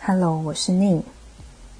[0.00, 1.02] Hello，我是宁。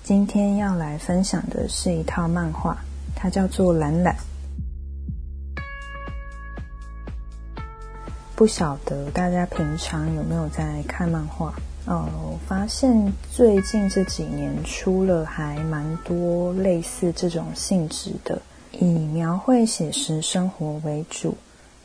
[0.03, 2.77] 今天要来分享的是一套漫画，
[3.15, 4.15] 它叫做《懒懒》。
[8.35, 11.55] 不晓得大家平常有没有在看漫画？
[11.87, 21.35] 哦，我发现最近这几年出了还蛮多类似这种性质的，以描绘写实生活为主，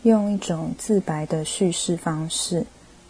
[0.01, 2.65] 用一种自白的叙事方式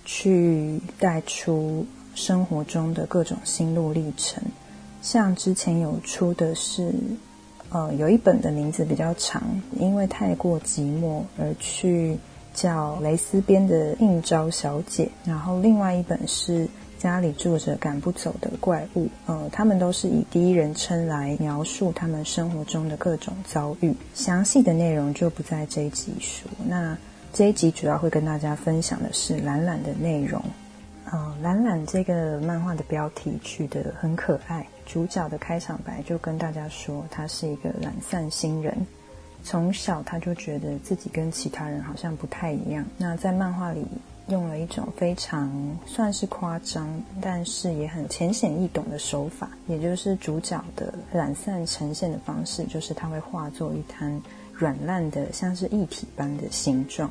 [0.06, 1.88] 去带出。
[2.16, 4.42] 生活中的各种心路历程，
[5.02, 6.94] 像之前有出的是，
[7.70, 9.44] 呃，有一本的名字比较长，
[9.80, 12.18] 因为太过寂寞而去
[12.54, 16.68] 叫蕾丝边的应招小姐，然后另外一本是
[17.00, 26.50] 家里住着赶不走的怪物，呃，他们都是以第一人称来描述他们生活中的各种遭遇，详细的内容就不在这一集说。
[26.68, 26.96] 那
[27.34, 30.40] 这一集主要会跟大家分享的是懒懒的内容。
[31.14, 34.68] 呃，懒懒这个漫画的标题取得很可爱。
[34.84, 38.76] 主角的开场白就跟大家说，他是一个懒散新人，
[39.44, 42.84] 从小他就觉得自己跟其他人好像不太一样。
[42.98, 43.86] 那在漫画里
[44.30, 45.52] 用了一种非常
[45.86, 46.90] 算是夸张，
[47.22, 54.20] 但是也很浅显易懂的手法，也就是主角的懒散呈现的方式，就是他会化作一滩
[54.52, 57.08] 软烂的，像是液体般的形状。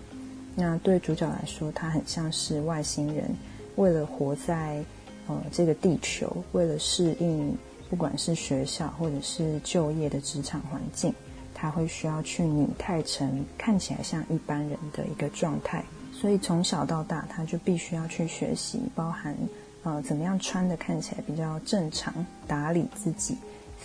[0.57, 3.33] 那对主角来说，他很像是外星人。
[3.77, 4.83] 为了活在
[5.29, 7.57] 呃这个地球，为了适应
[7.89, 11.15] 不管是学校或者是就业的职场环境，
[11.55, 15.85] 他会需要去拟态成看起来像一般人的一个状态。
[16.13, 19.37] 所以从小到大，他就必须要去学习，包含
[19.83, 22.15] 呃怎么样穿的看起来比较正常，
[22.47, 23.37] 打理自己，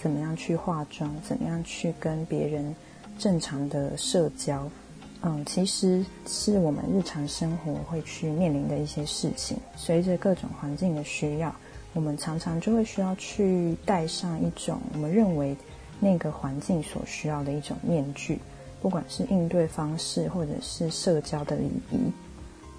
[0.02, 2.76] 怎么样去化妆，怎么样去跟别人
[3.18, 4.70] 正常的社交。
[5.24, 9.58] 嗯，其实是我们日常生活会去面临的一些事情。
[9.76, 11.54] 随着各种环境的需要，
[11.94, 15.58] 我们常常就会需要去戴上一种我们认为
[16.00, 18.38] 那个环境所需要的一种面具，
[18.80, 21.98] 不管是应对方式或者是社交的礼仪。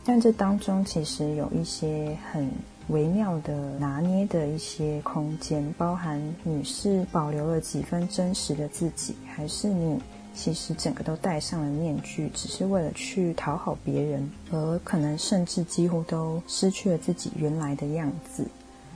[0.05, 2.49] 但这当中其实有一些很
[2.87, 9.99] 微妙的拿捏的一些空间，包含你是保留了几分真实的自己，还是你。
[10.39, 18.47] 其实整个都戴上了面具，只是为了去讨好别人，而可能甚至几乎都失去了自己原来的样子。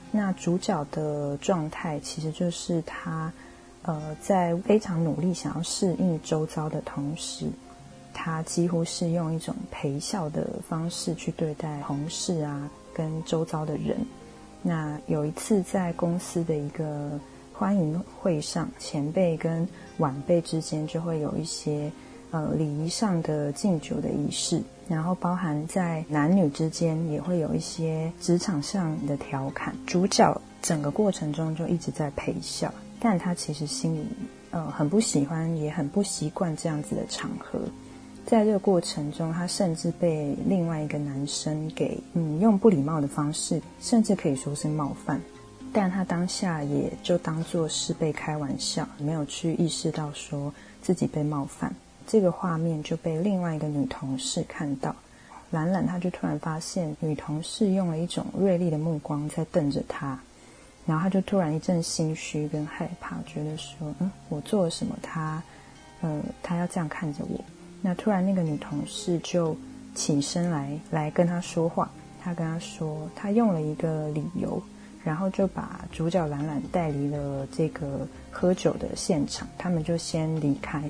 [0.09, 3.29] 那主角的状态其实就是他，
[3.81, 7.47] 呃，在非常努力想要适应周遭的同时，
[8.13, 13.97] 他几乎是用一种陪笑的方式去对待同事啊，跟周遭的人。
[14.61, 17.19] 那有一次在公司的一个。
[17.53, 19.67] 欢迎会上，前辈跟
[19.99, 21.91] 晚辈之间就会有一些
[22.31, 29.73] 呃礼仪上的敬酒的仪式，然后包含在男女之间也会有一些职场上的调侃。
[29.85, 34.03] 主角整个过程中就一直在陪笑，但他其实心里
[34.49, 37.59] 呃很不喜欢，也很不习惯这样子的场合。
[38.25, 45.21] 在这个过程中，他甚至被另外一个男生给嗯用不礼貌的方式，甚至可以说是冒犯。
[45.73, 50.53] 但他当下也就当做是被开玩笑，没有去意识到说
[50.83, 51.73] 自己被冒犯。
[52.05, 54.95] 这个画面就被另外一个女同事看到，
[55.49, 60.19] 懒懒他就突然发现女同事用了一种锐利的目光在瞪着他，
[60.85, 64.95] 然后他就突然一阵心虚跟害怕，觉得说，嗯，我做了什么？
[65.01, 65.41] 他，
[66.01, 67.43] 呃，他要这样看着我。
[67.81, 69.57] 那突然那个女同事就
[69.95, 71.89] 起身来来跟他说话，
[72.21, 74.61] 他跟他说，他用了一个理由。
[75.03, 80.83] 然后就把主角懒懒带离了这个喝酒的现场，他们就先离开。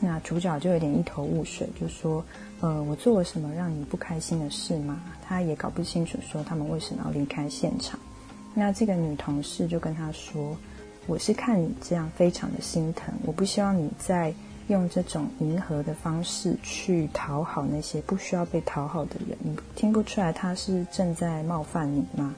[0.00, 2.22] 那主角就有点一头雾水，就说
[2.60, 7.98] ：“呃，我做了什么让你不开心的事吗？”他也搞不清楚，说他们为什么要离开现场。
[8.52, 10.56] 那这个女同事就跟他说
[11.06, 14.34] ：“我是看你这样非常的心疼，我不希望你再
[14.68, 19.38] 用这种迎合的方式去讨好那些不需要被讨好的人。
[19.42, 22.34] 你听不出来他是正在冒犯你吗？”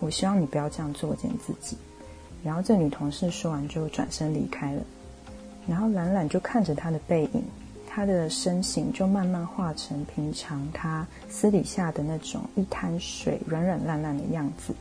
[0.00, 1.76] 我希望你不要这样作践自己。
[2.44, 4.82] 然后这女同事说完就转身离开了。
[5.66, 7.42] 然后懒懒就看着她的背影，
[7.86, 14.72] 她的身形就慢慢化成平常她私底下的那种一滩水、软软烂烂的样子。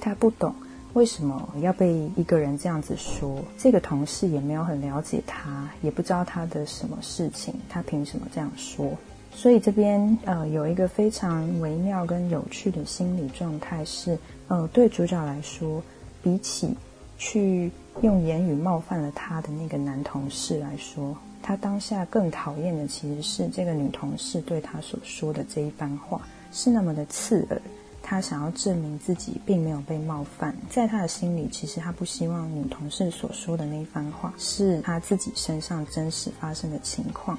[0.00, 0.54] 她不懂
[0.92, 3.42] 为什么要被一个人这样子说。
[3.58, 8.96] 这个同事也没有很了解她，也不知道她的什么事情，他凭什么这样说？
[9.32, 14.18] 所以这边呃有一个非常微妙跟有趣的心理状态是，
[14.48, 15.82] 呃对主角来说，
[16.22, 16.76] 比起
[17.16, 17.70] 去
[18.02, 26.20] 用言语冒犯了他的那个男同事来说，他当下更讨厌的其实是这个女同事对他所说的这一番话
[26.52, 27.60] 是那么的刺耳。
[28.02, 37.38] 他想要证明自己并没有被冒犯，在他的心里，其实他不希望女同事所说的那一番话是他自己身上真实发生的情况，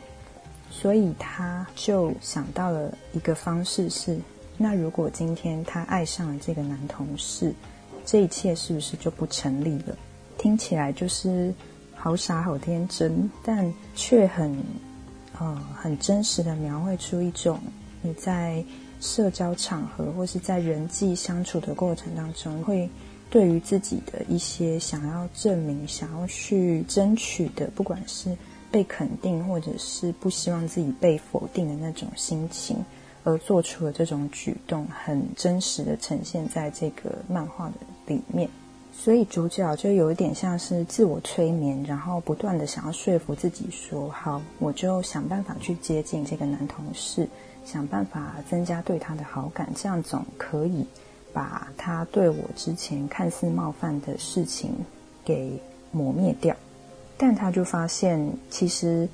[0.71, 4.17] 所以他就想到了一个方式是：
[4.57, 7.53] 那如果今天他爱上了这个男同事，
[8.05, 9.95] 这一切是不是就不成立了？
[10.37, 11.53] 听起来就是
[11.93, 14.57] 好傻好天真，但却很
[15.37, 17.59] 呃很真实的描绘出一种
[18.01, 18.63] 你在。
[19.03, 22.87] 社交场合或是在人际相处的过程当中，会
[23.31, 28.29] 对于自己的一些想要证明、想要去争取的，不管是
[28.71, 32.77] 被肯定或者是不希望自己被否定的那种心情，
[33.23, 37.73] 而做出了这种举动，很真实的呈现在这个漫画的
[38.07, 38.49] 里面。
[38.93, 47.27] 所以主角就有一点像是自我催眠，然后不断的想要说服自己说：“好，我就想办法去接近这个男同事。”
[47.63, 50.83] 想办法增加对他的好感，这样总可以
[51.31, 54.71] 把他对我之前看似冒犯的事情
[55.23, 56.55] 给磨灭掉。
[57.21, 58.19] 但他就发现，
[58.49, 59.07] 其实，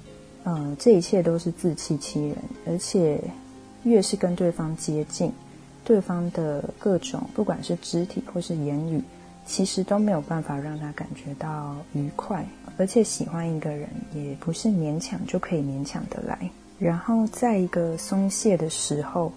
[0.46, 3.22] 嗯，这一切都是自欺欺人，而且
[3.84, 5.30] 越是跟对方接近，
[5.84, 9.04] 对方的各种不管是肢体或是言语，
[9.46, 12.46] 其实都没有办法让他感觉到愉快。
[12.78, 16.50] 而且喜欢一个人，也不是勉强就可以勉强的来。
[16.80, 19.34] 然后在一个松懈的时候，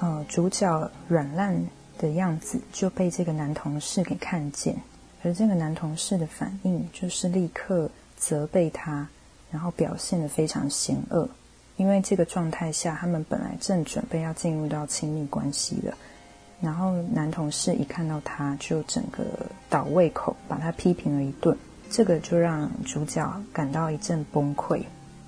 [0.00, 1.58] 呃，主角软烂
[1.96, 4.76] 的样子就被这个男同事给看见，
[5.22, 7.88] 而这个男同事的反应就是立刻
[8.22, 9.08] 责备他，
[9.50, 11.28] 然后表现得非常险恶。
[11.76, 15.92] 因为这个状态下，他们本来正准备要进入到亲密关系的，
[16.60, 19.24] 然后男同事一看到他就整个
[19.68, 21.56] 倒胃口，把他批评了一顿，
[21.90, 24.82] 这个就让主角感到一阵崩溃。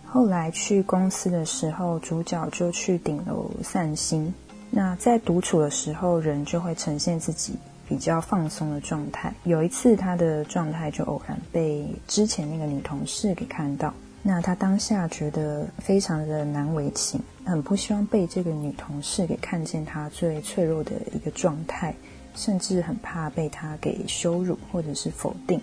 [0.07, 4.33] 后来去公司的时候，主角就去顶楼散心。
[4.71, 7.57] 那在独处的时候，人就会呈现自己
[7.89, 9.33] 比较放松的状态。
[9.45, 13.93] 有一次，他的状态就偶然被之前那个女同事给看到。
[14.27, 21.95] 那他当下觉得非常的难为情，很不希望被这个女同事给看见他最脆弱的一个状态，
[22.35, 25.61] 甚至很怕被他给羞辱或者是否定。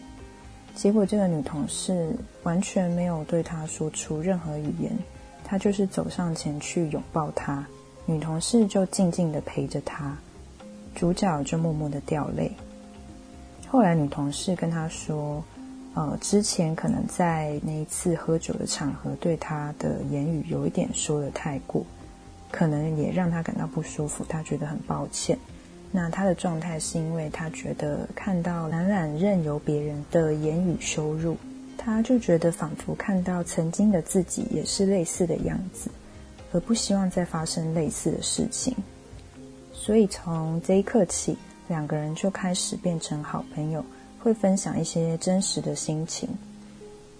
[0.75, 4.91] 结果，这个女同事完全没有对他说出任何语言，
[5.43, 7.65] 他就是走上前去拥抱她，
[8.05, 10.15] 女同事就静静的陪着他，
[10.95, 12.51] 主角就默默的掉泪。
[13.67, 15.43] 后来，女同事跟他说
[15.95, 21.85] ：“呃，之前可能在那一次喝酒的场合，对他的言语有一点说的太过，
[22.51, 25.37] 可能也让他感到不舒服，他觉得很抱歉。”
[25.93, 31.35] 那他的状态是因为他觉得看到懒懒任由别人的言语羞辱，
[31.77, 35.89] 他就觉得仿佛看到曾经的自己也是类似的样子，
[36.53, 38.73] 而不希望再发生类似的事情。
[39.83, 41.35] 所以从这一刻起，
[41.67, 43.83] 两个人就开始变成好朋友，
[44.19, 46.29] 会分享一些真实的心情。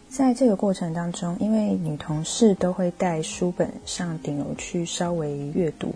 [0.08, 5.92] 在这个过程当中，因为女同事都会带书本上顶楼去稍微阅读。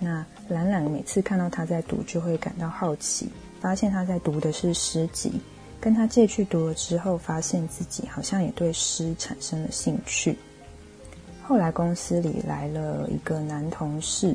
[0.00, 3.28] 那懒懒每次看到她在读，就会感到好奇，
[3.60, 5.30] 发现她在读的是诗集，
[5.80, 10.36] 跟她借去读了之后，发现自己好像也对诗产生了兴趣。
[11.40, 14.34] 后来公司里来了一个男同事，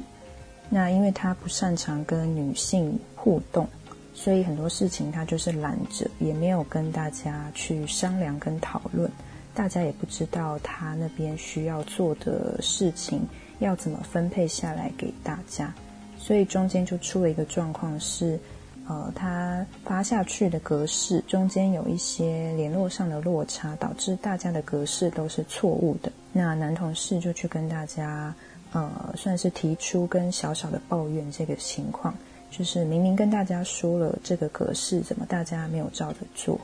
[0.69, 3.67] 那因为他不擅长跟女性互动，
[4.13, 9.09] 所以很多事情他就是懒着，也没有跟大家去商量跟讨论，
[9.53, 13.21] 大家也不知道他那边需要做的事情。
[13.59, 15.73] 要怎么分配下来给大家？
[16.17, 18.39] 所以中间就出了一个状况是，
[18.87, 26.09] 呃，他发下去的格式中间有一些联络上的落差，导致大家的格式都是错误的。
[26.31, 28.33] 那男同事就去跟大家，
[28.71, 32.13] 呃，算是提出跟小小的抱怨这个情况，
[32.49, 36.59] 就是明明跟大家说了这个格式，怎么大家没有照着做？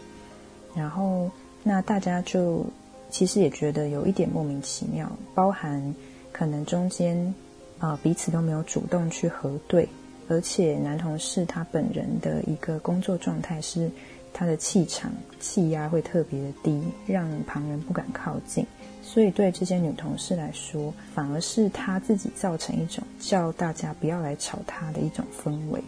[0.75, 1.29] 然后
[1.63, 2.65] 那大家就
[3.09, 5.93] 其实也觉得有一点莫名其妙，包含。
[6.37, 7.33] 可能中间，
[7.79, 9.87] 啊，彼此都没有主动去核对，
[10.27, 13.89] 而且男同事他本人的一个工作状态是，
[14.33, 15.09] 他的气场
[15.39, 18.67] 气压会特别的低，让旁人不敢靠近，
[19.05, 25.81] 所以对这些女同事来说，反而是她自己造成一种叫大家不要来吵她的一种氛围。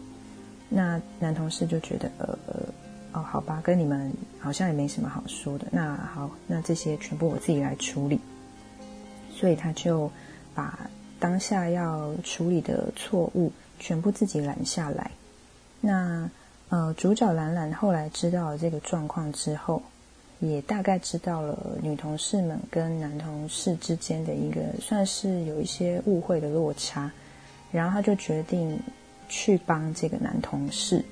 [0.69, 2.37] 那男同事就觉得，呃，
[3.13, 8.19] 哦，好吧，跟你们好像也没什么好说的，那好，那这些全部我自己来处理，
[9.31, 10.09] 所以他就。
[10.57, 15.11] 把当下要处理的错误全部自己揽下来。
[15.79, 16.27] 那
[16.69, 19.79] 呃，主角兰兰后来知道了这个状况之后，
[20.39, 27.11] 也大概知道了女同事们跟男同事之间的一个算是有一些误会的落差，
[27.71, 28.79] 然后他就决定
[29.27, 31.03] 去帮这个男同事。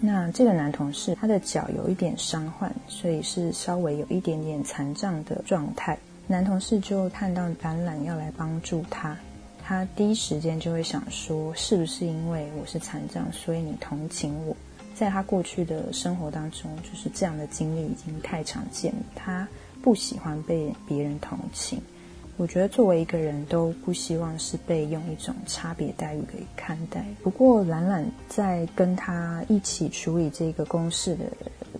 [0.00, 5.98] 那这个男同事他的脚有一点伤患，所以是稍微有一点点残障的状态。
[6.28, 9.16] 男同事就看到兰兰要来帮助他，
[9.62, 14.56] 他第一时间就会想说，是不是因为我是残障，所以你同情我？
[14.94, 18.98] 在他过去的生活当中，就是这样的经历已经太常见了。
[19.14, 19.46] 他
[19.82, 21.80] 不喜欢被别人同情。
[22.36, 27.04] 我觉得作为一个人都不希望是被用一种差别待遇给看待。
[27.22, 31.24] 不过兰兰在跟他一起处理这个公事的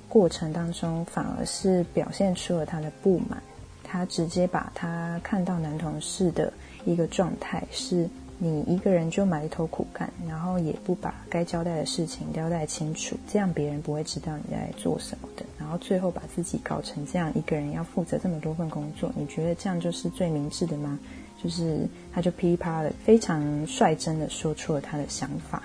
[0.09, 3.42] 过程当中，反而是表现出了他的不满。
[3.83, 6.52] 他直接把他看到男同事的
[6.85, 8.09] 一个状态是。
[8.45, 15.47] 你一个人就埋头苦干，然后也不把该交代的事情交代清楚，这样别人不会知道你在做什么的。
[15.61, 20.99] 然后最后把自己搞成这样，一个人要负责这么多份工作，你觉得这样就是最明智的吗？
[21.41, 25.63] 就是他就噼里啪啦的非常率真的说出了他的想法。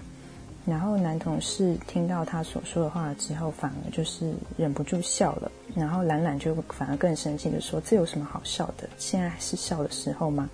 [0.63, 5.51] 然后男同事听到他所说的话之后，反而就是忍不住笑了。
[5.73, 8.87] 然后懒懒就反而更生气的说：“这有什么好笑的？
[8.99, 10.47] 现在是笑的时候吗？”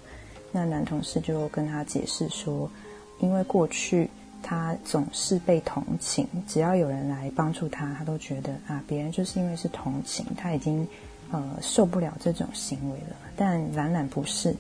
[0.55, 2.69] 那男同事就跟他解释说，
[3.19, 4.07] 因为过去
[4.43, 10.88] 他总是被同情，只要有人来帮助他，他都觉得啊，别人就是因为是同情，他已经
[11.31, 13.15] 呃受不了这种行为了。
[13.36, 14.55] 但懒懒不是，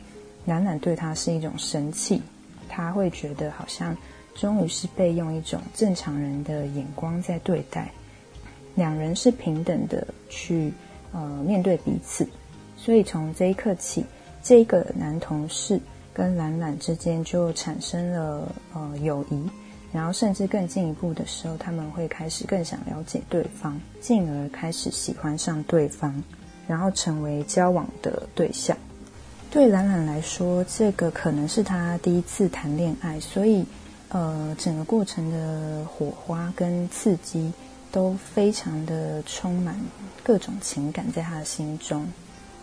[0.45, 2.19] 懒懒对他是一种生气，
[2.67, 3.95] 他会觉得好像
[4.33, 7.91] 终于是被用一种正常人的眼光在对待，
[8.73, 10.73] 两人是平等的去
[11.11, 12.27] 呃面对彼此，
[12.75, 14.03] 所以从这一刻起。
[14.43, 15.79] 这个男同事
[16.13, 19.49] 跟兰兰之间就产生了呃友谊，
[19.93, 26.21] 然后甚至更进一步的时候，他们会开始更想了解对方，进而开始喜欢上对方，
[26.67, 28.77] 然后成为交往的对象。
[29.49, 33.63] 对兰兰来说，这个可能是他第一次谈恋爱，所以
[34.09, 37.53] 呃整个过程的火花跟刺激
[37.91, 39.79] 都非常的充满
[40.23, 42.05] 各种情感在他的心中。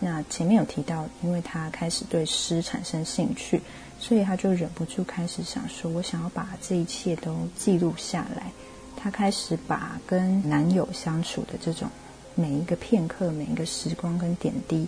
[0.03, 3.61] 那前面有提到，因为他开始对诗产生兴趣，
[3.99, 8.51] 所以他就忍不住开始想说：“我想要把这一切都记录下来。”
[8.97, 11.87] 他开始把跟男友相处的这种
[12.33, 14.87] 每一个片刻、每一个时光跟点滴，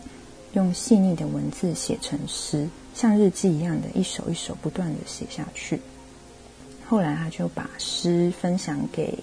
[0.53, 5.79] 用细腻的文字写成诗，像日记一样的一首一首不断的写下去。
[6.87, 9.17] 后来他就把诗分享给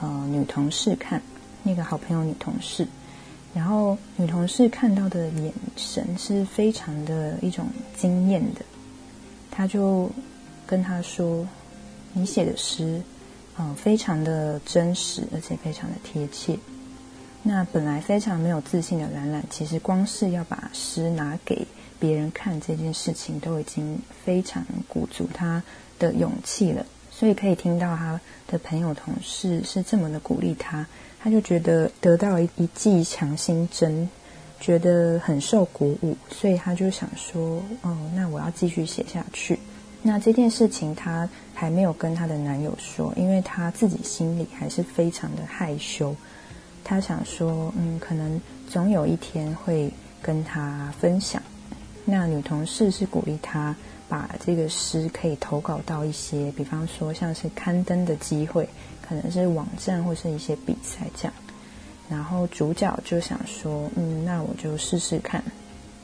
[0.00, 1.20] 呃女同事看，
[1.62, 2.88] 那个好朋友女同事。
[3.56, 7.66] 然后女同事看到的眼神是非常的一种
[7.98, 8.60] 惊艳的，
[9.50, 10.10] 她就
[10.66, 11.48] 跟他说
[12.12, 13.00] ：“你写的诗，
[13.58, 16.58] 嗯，非常的真实，而且非常的贴切。”
[17.42, 21.66] 那本来非常没有自信的兰兰，其实光是要把诗拿给
[21.98, 25.62] 别人看这件事情，都已经非常鼓足她
[25.98, 26.84] 的勇气了。
[27.18, 30.86] 所以可以听到他的朋友同事是这么的鼓励他。
[31.18, 34.06] 他就觉得得到了一剂强心针，
[34.60, 39.58] 觉得很受鼓舞，所以他就想说：“哦，那我要继续写下去。”
[40.02, 46.14] 那这件事情他还没有跟他的男友说，因为他自己心里还是非常的害羞。
[46.84, 49.90] 他想说：“嗯，可能总有一天会
[50.22, 51.42] 跟他分享。”
[52.04, 53.74] 那女同事是鼓励他
[54.08, 58.68] 把这个诗可以投稿到一些，比方说像是刊登的机会。
[59.08, 61.32] 可能是网站或是一些比赛这样，
[62.10, 65.40] 然后主角就想说，嗯，那我就试试看。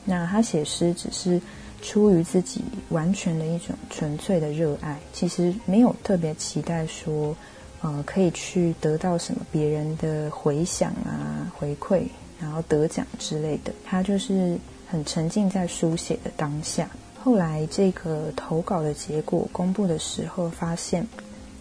[0.05, 1.37] 那他写诗只是
[1.81, 7.35] 出于自己完全的一种纯粹的热爱，其实没有特别期待说，
[7.81, 12.03] 呃，可以去得到什么别人的回响啊、回馈，
[12.39, 13.73] 然后得奖之类的。
[13.83, 14.57] 他就是
[14.87, 16.89] 很沉浸在书写的当下。
[17.23, 21.07] 后来这个投稿的结果公布的时候，发现。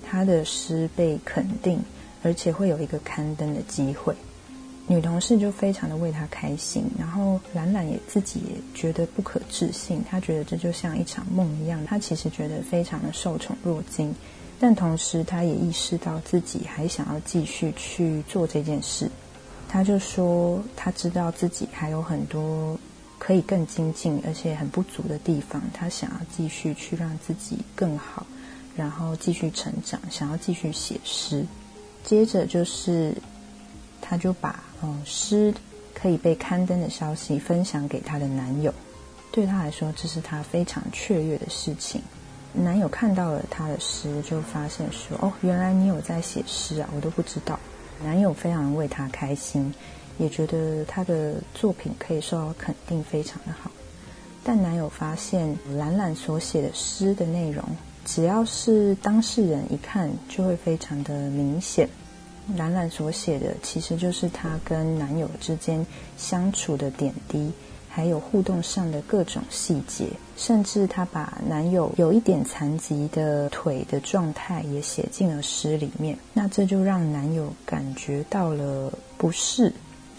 [0.04, 1.82] 他的诗被肯定，
[2.22, 4.14] 而且会有一个刊登的机会，
[4.86, 6.84] 女同事就非常的为他开心。
[6.98, 11.82] 然后兰兰也自己也觉得不可置信，她觉得这就像一场梦一样。
[11.86, 14.14] 她其实觉得非常的受宠若惊，
[14.60, 19.10] 但同时她也意识到自己还想要继续去做这件事。
[19.66, 22.78] 她就说，她知道自己还有很多
[23.22, 28.26] 可以更精进，而且很不足的地方，她想要继续去让自己更好。
[28.74, 31.46] 然后继续成长，想要继续写诗。
[32.02, 33.14] 接着就是，
[34.00, 35.54] 他就把嗯诗
[35.94, 38.74] 可以被刊登的消息分享给她的男友。
[39.30, 42.02] 对他来说，这是他非常雀跃的事情。
[42.52, 47.56] 男友看到了他的诗，就发现说：“哦，原来你有在写诗啊，我都不知道。”
[48.02, 49.72] 男友非常为他开心，
[50.18, 53.70] 也觉得他的作品可以受到肯定，非常的好。
[54.44, 57.64] 但男友发现兰兰所写的诗的内容。
[58.04, 61.88] 只要是当事人一看就会非常的明显。
[62.56, 67.52] 兰兰所写的其实就是她跟男友之间相处的点滴，
[67.88, 76.18] 还有互动上的各种细节，甚至她把男友有一点残疾的腿的状态也写进了诗里面。
[76.34, 79.72] 那这就让男友感觉到了不适，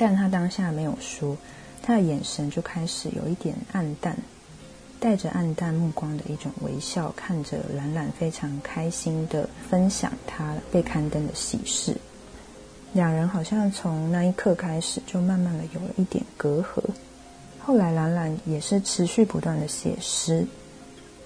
[0.04, 1.38] 但他当下没有说，
[1.82, 4.18] 他的眼神就开始有一点暗淡。
[5.00, 11.96] 带着暗淡目光的一种微笑，看着兰兰非常开心的分享他被刊登的喜事。
[12.92, 16.84] 两人好像从那一刻开始就慢慢的有了一点隔阂。
[17.60, 20.46] 后来兰兰也是持续不断的写诗，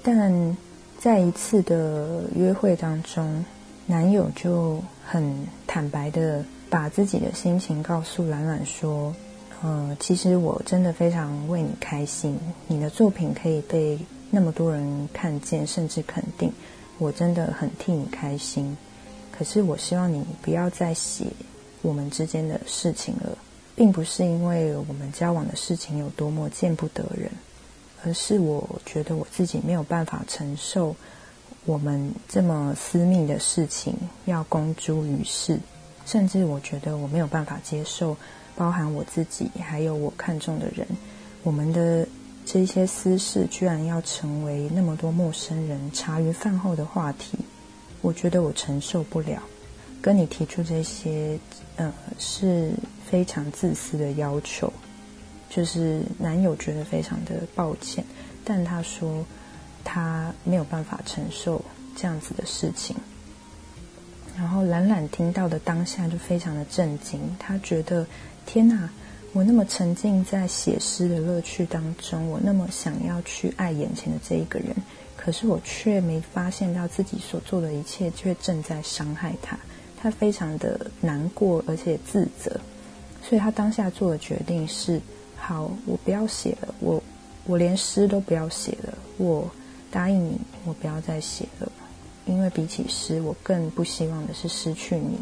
[0.04, 0.56] 但
[1.00, 3.44] 在一次的约会当中，
[3.88, 9.14] 男友就很坦白的把自己的心情告诉兰兰说。
[9.64, 13.98] 呃，其实我真的非常为你开心，你的作品可以被
[14.30, 16.54] 那么多人看见，甚至肯定，
[17.00, 18.78] 我真的很替你开心。
[19.32, 21.26] 可是我希望你不要再写
[21.82, 23.36] 我们之间的事情了，
[23.76, 27.32] 并不是因为我们交往的事情有多么见不得人，
[28.06, 30.96] 而是我觉得我自己没有办法承受
[31.66, 33.96] 我们这么私密的事情
[34.26, 35.60] 要公诸于世，
[36.08, 38.18] 甚至我觉得我没有办法接受。
[38.56, 40.88] 包含我自己，还有我看中的人，
[41.44, 42.08] 我们的
[42.44, 47.38] 这些私事，居然要成为那么多陌生人茶余饭后的话题，
[48.02, 49.40] 我觉得我承受不了。
[50.02, 51.38] 跟你提出这些，
[51.76, 52.72] 呃，是
[53.08, 54.74] 非常自私的要求，
[55.52, 58.04] 就是男友觉得非常的抱歉，
[58.44, 59.24] 但他说
[59.84, 61.64] 他没有办法承受
[61.96, 62.96] 这样子的事情。
[64.38, 68.06] 然后懒懒听到的当下就非常的震惊，他觉得。
[68.46, 68.89] 天哪！
[69.34, 74.74] 我那么沉浸在写诗的乐趣当中，我那么想要去爱眼前的这一个人，
[75.17, 79.60] 可是我却没发现到自己所做的一切却正在伤害他。
[80.01, 82.58] 他非常的难过，而且自责，
[83.22, 85.02] 所以他当下做的决定是：
[85.36, 87.04] 好，我不要写了，我
[87.45, 89.47] 我连诗都不要写了，我
[89.91, 91.69] 答应你，我不要再写了，
[92.28, 95.18] 因为比起诗，我更不希望的是失去你。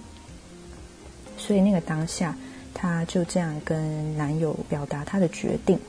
[1.38, 2.36] 所以那个当下。
[2.78, 5.80] 她就这样跟男友表达她的决定，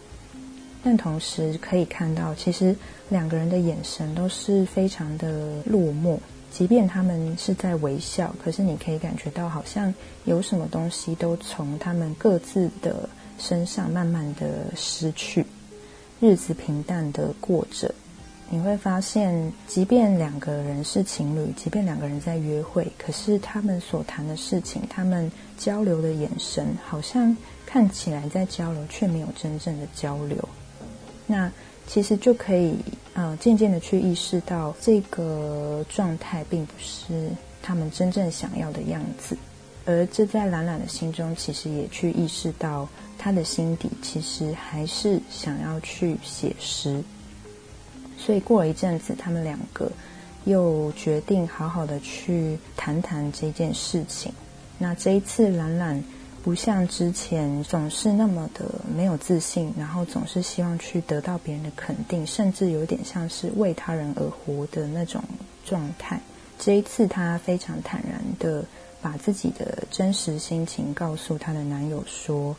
[0.85, 2.77] 但同时可以看到，其实
[3.09, 6.17] 两个人的眼神都是非常的落寞。
[6.53, 9.93] 即便他们是在微笑，可是你可以感觉到，好像
[10.27, 15.45] 有什么东西都从他们各自的身上慢慢的失去。
[16.21, 17.93] 日子平淡的过着。
[18.49, 30.49] 你会发现，即便两个人是情侣，即便两个人在约会，可是他们所谈的事情，他们交流的眼神，好像看起来在交流，却没有真正的交流。
[31.27, 31.51] 那
[31.89, 32.77] 其实就可以，
[33.15, 37.29] 呃，渐渐的去意识到，这个状态并不是
[37.61, 39.37] 他们真正想要的样子。
[39.85, 47.03] 而这在懒懒的心中，其实也去意识到，他的心底其实还是想要去写诗。
[48.27, 49.89] 所以过了一阵子，他们两个
[50.47, 54.33] 又决定好好的去谈谈这件事情。
[54.79, 56.03] 那这一次，兰兰
[56.43, 65.23] 不像之前总是那么的没有自信，然后总是希望去得到别人的肯定，甚至有点像是为他人而活的那种
[65.65, 66.21] 状态。
[66.59, 68.65] 这一次，她非常坦然的
[69.01, 72.57] 把自己的真实心情告诉她的男友说：“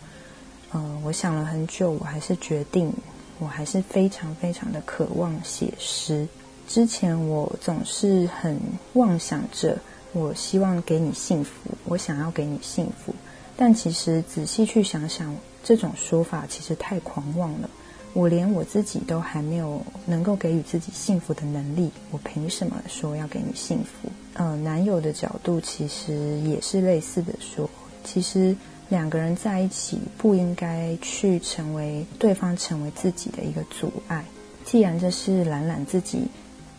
[0.72, 2.94] 呃，我想了很久，我还是决定。”
[3.40, 6.28] 我还是非常非常的渴望写诗。
[6.68, 8.60] 之前我总是很
[8.94, 9.78] 妄想着，
[10.12, 11.52] 我希望给你幸福，
[11.86, 13.14] 我想要给你幸福。
[13.56, 17.70] 但其实仔细去想想，这种说法其实太狂妄了。
[18.14, 24.10] 我连我自己都还没有能够给予自己幸福的能力，我凭什么说要给你幸福？
[24.34, 27.70] 呃，男友的角度其实也是类似的说，
[28.04, 28.56] 其实。
[28.90, 34.24] 两个人在一起不应该去成为对方成为自己的一个阻碍。
[34.64, 36.22] 既然这是懒懒自己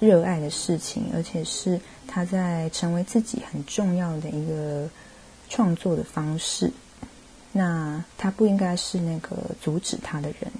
[0.00, 4.88] 热爱的事情，而且是他在成为自己很重要的一个
[5.50, 6.72] 创作的方式，
[7.52, 10.50] 那他不应该是那个阻止他的人。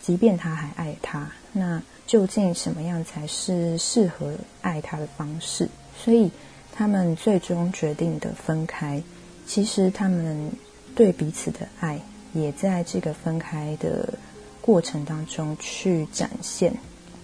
[0.00, 5.68] 即便他还爱他，那究竟什么样才是适合爱他的方式？
[5.96, 6.30] 所以
[6.72, 9.02] 他们最终决定的分开。
[9.46, 10.52] 其实他们。
[10.94, 12.00] 对彼此的爱，
[12.32, 14.12] 也在这个分开的
[14.60, 16.72] 过程当中去展现。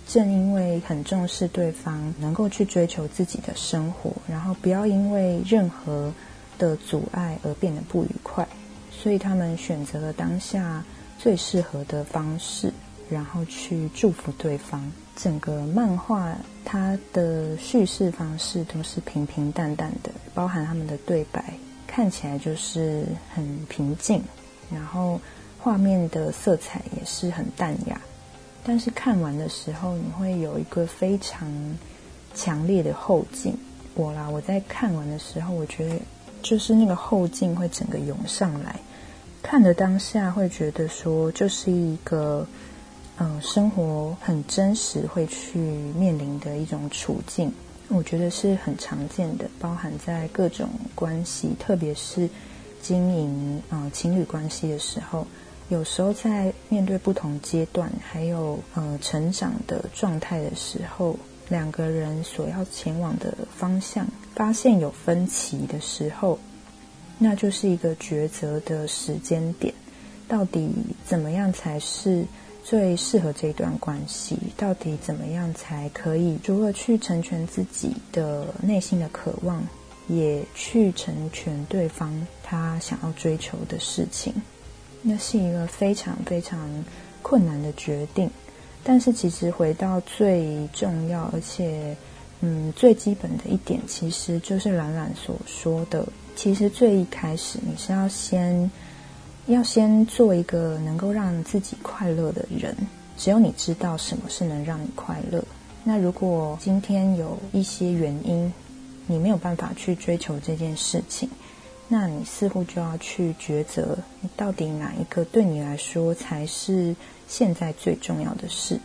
[0.07, 6.11] 正因为很重视对方，能够去追求自己的生活，然后不要因为任何
[6.59, 8.49] 的阻碍而变得不愉快，
[8.91, 10.83] 所以他们选择了当下
[11.19, 12.73] 最适合的方式，
[13.11, 14.91] 然后去祝福对方。
[15.15, 21.53] 整个漫画它的叙事方式都是平平淡淡的，包含他们的对白
[21.89, 24.23] 看起来就是很平静，
[24.71, 25.21] 然后
[25.59, 28.01] 画面的色彩也是很淡雅。
[28.63, 31.51] 但是看完的时候，你会有一个非常
[32.35, 33.57] 强烈的后劲。
[33.95, 35.99] 我啦，我在看完的时候，我觉得
[36.43, 38.79] 就是那个后劲会整个涌上来。
[39.43, 42.47] 看的当下会觉得说，就是一个
[43.17, 47.51] 嗯，生活很真实会去面临的一种处境。
[47.89, 52.29] 我觉得是很常见的，包含在各种关系，特别是
[52.81, 55.27] 经营啊情侣关系的时候，
[55.69, 61.17] 有时候在面对不同阶段还有呃成长的状态的时候。
[61.51, 66.39] 两个人所要前往的方向发现有分歧的时候，
[67.17, 69.73] 那就是一个抉择的时间点。
[70.29, 70.69] 到底
[71.07, 72.23] 怎么样才是
[72.69, 74.37] 最适合这段关系？
[74.55, 79.67] 到底怎么样才可以如何去成全自己的内心的渴望，
[80.07, 84.35] 也去成全对方他想要追求的事情？
[85.01, 86.69] 那是一个非常非常
[87.23, 88.31] 困难的决定。
[88.85, 91.97] 但是，其实回到最重要，而且，
[92.43, 96.07] 嗯，最基本的一点，其实就是兰兰所说的。
[96.37, 98.71] 其实最一开始，你是要先，
[99.53, 102.77] 要先做一个能够让自己快乐的人。
[103.17, 105.45] 只有你知道什么是能让你快乐。
[105.85, 108.53] 那如果今天有一些原因，
[109.07, 111.29] 你没有办法去追求这件事情，
[111.89, 113.99] 那你似乎就要去抉择，
[114.37, 116.95] 到底哪一个对你来说才是。
[117.31, 118.81] 现在最重要的事，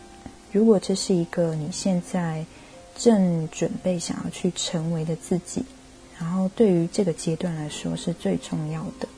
[0.52, 2.44] 如果这是一个你现在
[2.94, 5.64] 正准备想要去成为的自己，
[6.20, 9.08] 然后对于这个阶段来说是最重要的，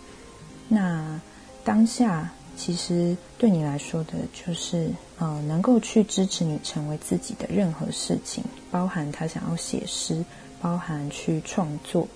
[0.69, 1.21] 那
[1.67, 10.25] 当下其实对你来说的就是，呃，能够去支持你成为自己的任何事情，包含他想要写诗，
[10.61, 12.07] 包含去创作，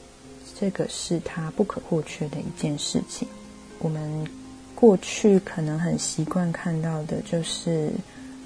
[0.58, 3.26] 这个是他不可或缺的一件事情。
[3.80, 4.24] 我们。
[4.72, 7.92] 过去可能很习惯看到的就是，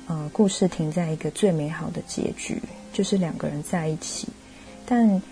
[0.08, 2.60] 呃，故事停在一个最美好的结局，
[2.92, 4.26] 就是两个人在一起。
[4.84, 5.22] 但，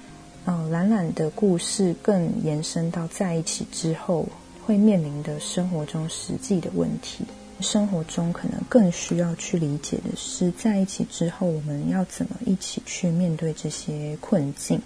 [0.44, 4.28] 呃，懒懒的故事更延伸到在一起之后
[4.64, 7.24] 会面临的生活中实际的问题。
[7.60, 14.80] 生活中可能更需要去理解的是，在一起之后我们要怎么一起去面对这些困境。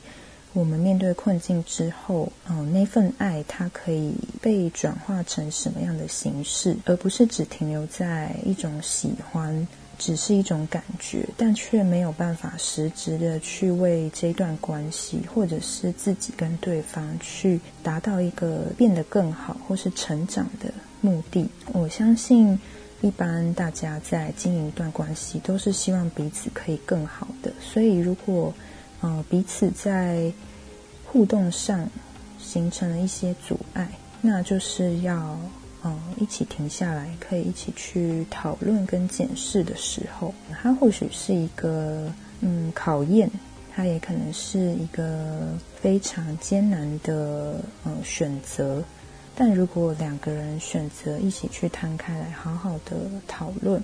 [0.52, 21.48] 我们面对困境之后，嗯，那份爱它可以被转化成什么样的形式，而不是只停留在一种喜欢，只是一种感觉，但却没有办法实质的去为这段关系，或者是自己跟对方去达到一个变得更好或是成长的目的。
[21.72, 22.58] 我相信，
[23.00, 27.52] 一般大家在经营一段关系，都是希望彼此可以更好的。
[27.60, 28.52] 所以，如果
[29.00, 30.32] 呃彼此在
[31.04, 31.88] 互动上
[32.38, 33.88] 形成了一些阻碍，
[34.20, 35.38] 那就是要
[35.86, 43.30] 嗯一起停下来，可以一起去讨论跟检视的时候，它或许是一个嗯考验，
[43.72, 48.82] 它也可能是一个非常艰难的嗯选择。
[49.36, 52.96] 但如果两个人选择一起去摊开来，好好的
[53.28, 53.80] 讨论，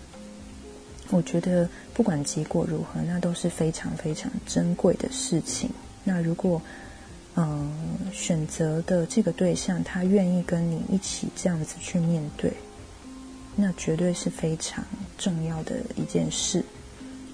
[1.11, 5.71] 我觉得不管结果如何，那都是非常非常珍贵的事情。
[6.03, 6.61] 那如果
[7.35, 7.73] 嗯，
[8.13, 12.53] 选择的这个对象，他愿意跟你一起这样子去面对，
[13.57, 14.85] 那绝对是非常
[15.17, 16.63] 重要的一件事。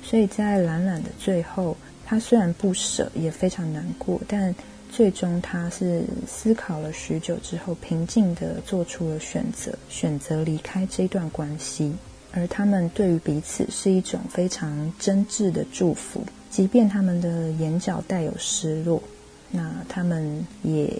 [0.02, 4.54] 所以在懒懒的最后，他虽然不舍，也非常难过，但
[4.90, 11.92] 最终他是思考了许久之后，平静的做出了选择，选择离开这段关系。
[12.30, 19.02] 而他们对于彼此是一种非常真挚的祝福，即便他们的眼角带有失落。
[19.50, 20.92] 那他们也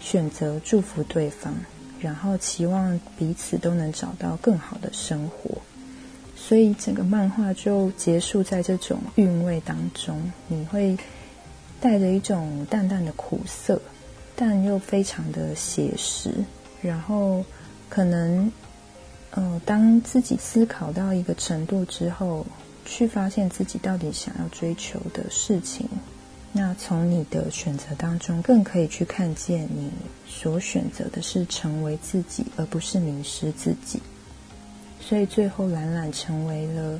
[0.00, 1.54] 选择祝福对方，
[2.00, 5.50] 然后期望彼此都能找到更好的生活，
[6.36, 10.30] 所以整个漫画就结束在这种韵味当中。
[10.48, 10.96] 你会
[11.80, 13.80] 带着一种淡淡的苦涩，
[14.36, 16.32] 但又非常的写实。
[16.82, 17.44] 然后
[17.88, 18.50] 可能，
[19.32, 22.46] 呃，当自己思考到一个程度之后，
[22.84, 25.88] 去发现自己到底想要追求的事情。
[26.52, 29.90] 那从你的选择当中，更可以去看见你
[30.26, 34.00] 所选择的是成为自己，而不是迷失自己。
[35.00, 36.98] 所以最后，懒懒成为了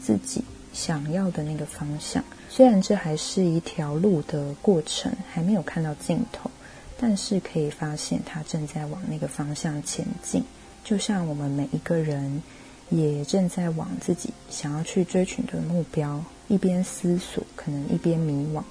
[0.00, 2.22] 自己想要的那个方向。
[2.48, 6.50] 虽然这还是一条路的过程，还没有看到尽头，
[6.98, 10.44] 但是可以发现他正在往那个方向前进。
[10.84, 12.42] 就像我们每一个人
[12.90, 18.62] 也正在往自己想要去追寻的目标一边思索，可能一边迷惘，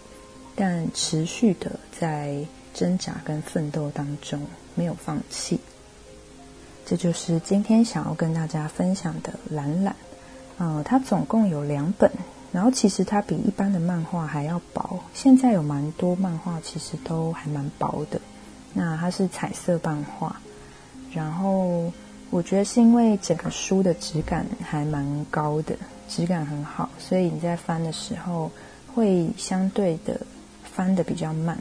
[0.59, 2.35] 但持续的在
[2.73, 4.45] 挣扎跟奋斗当中，
[4.75, 5.57] 没有放弃。
[6.85, 9.93] 这就是今天想要跟大家分享的《懒懒》。
[10.57, 12.11] 呃，它总共有两本，
[12.51, 14.99] 然后其实它比一般的漫画还要薄。
[15.13, 18.19] 现在有蛮多漫画其实都还蛮薄的。
[18.73, 20.41] 那它是彩色漫画，
[21.13, 21.89] 然后
[22.31, 25.73] 我觉得是因为整个书的质感还蛮高的，
[26.09, 28.51] 质感很好，所以你在翻的时候
[28.93, 30.19] 会相对的
[30.79, 31.57] 翻的比较慢。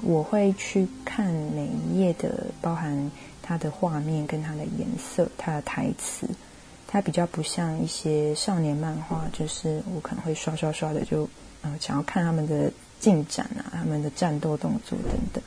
[0.00, 3.10] 我会去看每一页的，包含
[3.42, 6.28] 它的画面跟它的颜色、它的台词。
[6.86, 11.28] 它比较不像一些少年漫画，就是我可能会刷刷刷的就，
[11.62, 15.42] 呃，想要看他们的进展啊，他们的战斗动作等等。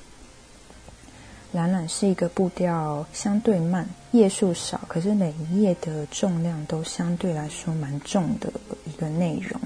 [1.54, 8.52] 懒懒是一个步调相对慢，页数少，可是每一页的重量都相对来说蛮重的
[8.86, 9.62] 一个内容，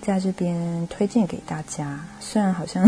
[0.00, 2.00] 在这边推荐给大家。
[2.20, 2.84] 虽然好像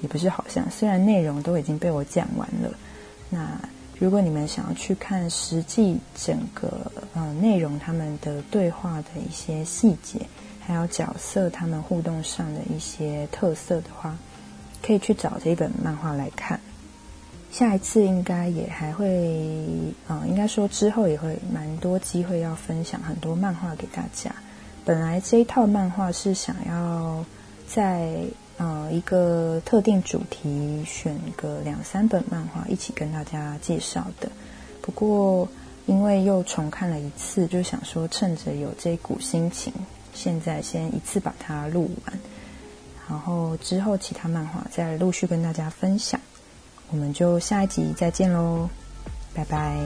[0.00, 2.72] 也不是好像，虽然内容都已经被我讲完了，
[3.30, 3.58] 那。
[4.00, 6.70] 如果你们想要去看实际整个
[7.14, 10.20] 呃内容，他们的对话的一些细节，
[10.60, 14.16] 还有角色他们互动上的一些特色的话，
[14.80, 16.60] 可以去找这一本漫画来看。
[17.50, 19.66] 下一次应该也还会，
[20.06, 24.32] 呃，应该说之后也会蛮多机会要分享很多漫画给大家。
[24.88, 27.22] 本来这一套漫画是想要
[27.66, 28.24] 在。
[28.60, 34.28] 呃，一个特定主题，选个两三本漫画一起跟大家介绍的。
[34.82, 35.48] 不过，
[35.86, 39.72] 因为又重看了一次，就想说趁着有这股心情，
[40.12, 42.18] 现在先一次把它录完，
[43.08, 46.20] 然后之后其他漫画再陆续跟大家分享。
[46.90, 48.68] 我们就下一集再见喽，
[49.32, 49.76] 拜拜。